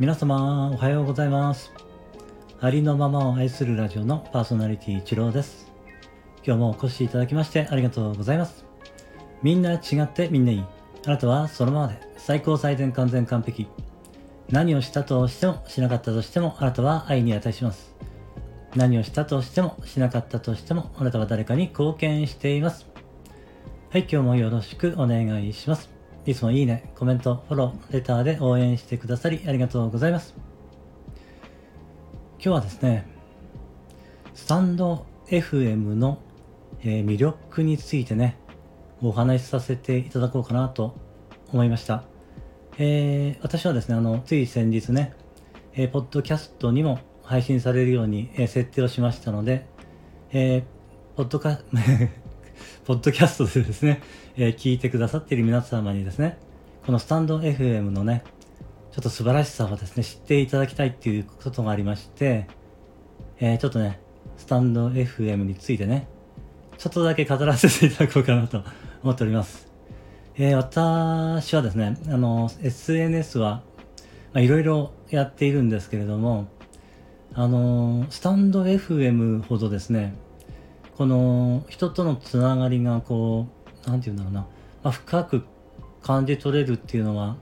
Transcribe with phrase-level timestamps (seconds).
[0.00, 1.70] 皆様おはようございます。
[2.58, 5.70] ありのままを愛するラジオのパーソナリティ一郎です。
[6.42, 8.64] 今日もお越しいただきましてありがとうございます。
[9.42, 10.64] みんな違ってみんないい。
[11.04, 13.68] あなたはそのままで最高最善完全完璧。
[14.48, 17.94] 何をしたとしてもしなかったとしてもあなたは愛に値します。
[18.74, 22.86] 何をしたとしてもしなかったとしてもあなたは誰かに貢献しています。
[23.90, 25.99] はい今日もよろしくお願いします。
[26.26, 30.34] いつもいいね、コメント、フォロー、レターで応援してくださりありがとうございます。
[32.34, 33.06] 今日はですね、
[34.34, 36.18] スタンド FM の、
[36.82, 38.36] え、魅力についてね、
[39.00, 40.94] お話しさせていただこうかなと
[41.52, 42.04] 思いました。
[42.76, 45.14] えー、私はですね、あの、つい先日ね、
[45.72, 49.64] えー、ポッドキャストにも配信されるように、えー、設定をしましたので、
[50.32, 50.62] えー、
[51.16, 51.60] ポッドカ、
[52.84, 54.02] ポッドキャストでですね、
[54.36, 56.38] えー、聞いてくださっている皆様にですね、
[56.84, 58.24] このスタンド FM のね、
[58.92, 62.48] ちょっと素晴らしさをですね、知っていただきたいっていうことがありまして、
[63.38, 64.00] えー、ちょっとね、
[64.36, 66.08] スタンド FM についてね、
[66.78, 68.62] ちょっとだけ語らせていただこうかなと
[69.02, 69.70] 思っております。
[70.36, 73.62] えー、私はですね、あの、SNS は、
[74.32, 76.48] まあ、いろいろやっているんですけれども、
[77.34, 80.14] あの、スタンド FM ほどですね、
[81.00, 83.46] この人とのつながりがこ
[83.86, 84.40] う、なんて言うんだろうな、
[84.82, 85.44] まあ、深く
[86.02, 87.38] 感じ取れるっていうのは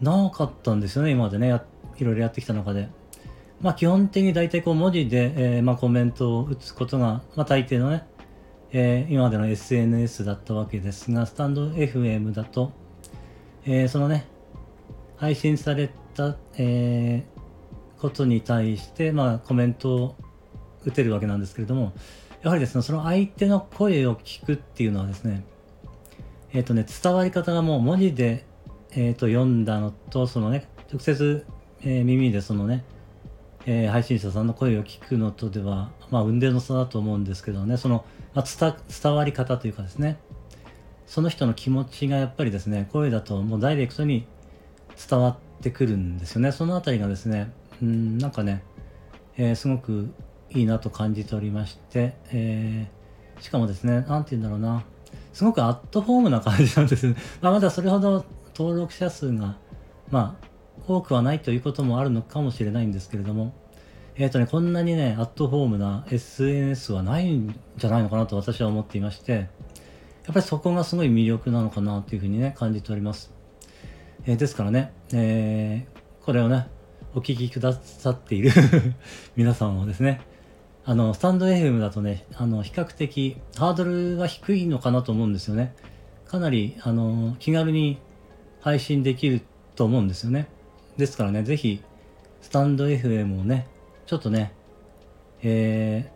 [0.00, 1.46] なかったんですよね、今までね、
[1.98, 2.88] いろいろやってきた中で。
[3.60, 8.04] まあ基本的に大体こう文字で、えー、まあコメントを打つことが、まあ大抵のね、
[8.72, 12.72] えー、今までの SNS だったわけですが、スタンド FM だと、
[13.64, 14.26] えー、そのね、
[15.18, 17.22] 配信された、え、
[18.00, 20.16] ことに対して、まあコメントを
[20.84, 21.92] 打てるわけなんですけれども、
[22.42, 25.44] やはりですね、その相手の声を聞くっていうのはですね、
[26.52, 28.44] えっ、ー、とね、伝わり方がもう文字で、
[28.90, 31.46] えっ、ー、と読んだのと、そのね、直接、
[31.82, 32.84] えー、耳でそのね、
[33.64, 38.04] え配信者さんの声を聞くのとでは、まあ、運命の差だと思うんですけどね、その、
[38.34, 40.18] まあ、伝伝わり方というかですね、
[41.06, 44.26] その人の気持ちがやっぱりですね、声だともうダイレクトに
[45.08, 46.50] 伝わってくるんですよね。
[46.50, 48.64] そのあたりがですね、うん、なんかね、
[49.36, 50.12] えー、すごく
[50.54, 54.84] いいなと感じておりまして、えー、しかもですね、なんて言うんだろうな、
[55.32, 57.16] すごくアットホームな感じなんですね。
[57.40, 58.24] まあ、まだそれほど
[58.56, 59.56] 登録者数が、
[60.10, 60.46] まあ、
[60.86, 63.54] 多くはないということもあるのかもしれないんですけれども、
[64.16, 73.32] えっ、ー、とね、こんなにね、アットホームな SNS はないんじゃないのかなと私は思っていまして、やっぱりそこがすごい魅力なのかなというふうにね、感じております。
[74.26, 76.66] えー、ですからね、えー、これをね、
[77.14, 78.50] お聞きくださっている
[79.36, 80.20] 皆さんもですね、
[80.84, 85.74] あの、スタンド FM だとね、あの、比較的ハードルが低いのかなと思うんですよね。
[86.26, 87.98] かなり、あの、気軽に
[88.60, 89.42] 配信できる
[89.76, 90.48] と思うんですよね。
[90.96, 91.82] ですからね、ぜひ、
[92.40, 93.68] スタンド FM をね、
[94.06, 94.52] ちょっとね、
[95.42, 96.10] え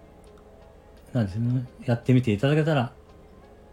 [1.13, 2.93] ー、なんですね、やってみていただけたら、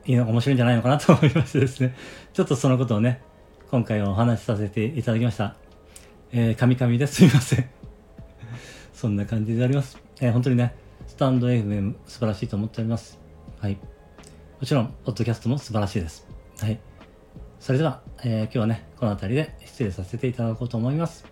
[0.06, 1.96] いいの面白いんじゃないのかなと思いましてですね、
[2.34, 3.22] ちょっとそのことをね、
[3.72, 5.56] 今回はお話しさせていただきました。
[6.32, 7.70] えー、カミカミですいません。
[8.94, 9.98] そんな感じであります。
[10.22, 13.20] えー、本当にね、スタンド FM 素晴らしいと思っております。
[13.60, 13.78] はい。
[14.60, 16.28] もちろん、ポッドキャストも素晴らしいです。
[16.60, 16.80] はい。
[17.60, 21.26] それでは、えー、今日はね、この辺りで失礼させていただこうと思います。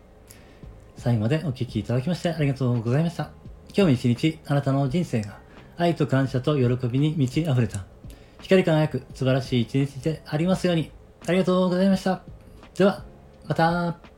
[0.98, 3.32] 最後までお聴きいただきましてありがとうございました。
[3.70, 5.40] 今日も一日、あなたの人生が
[5.78, 7.86] 愛と感謝と喜びに満ち溢れた、
[8.42, 10.92] 光り輝く素晴らしい一日でありますように。
[11.26, 12.22] ありがとうございました。
[12.78, 13.04] では、
[13.48, 14.11] また。